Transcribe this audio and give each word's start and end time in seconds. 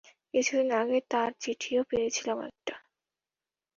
কিছুদিন 0.33 0.69
আগে 0.81 0.99
তার 1.11 1.29
চিঠিও 1.41 1.81
পেয়েছিলাম 1.89 2.37
একটা। 2.49 2.75